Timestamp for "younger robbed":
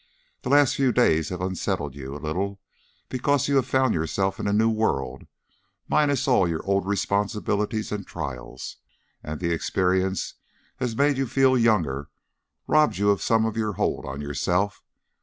11.55-12.97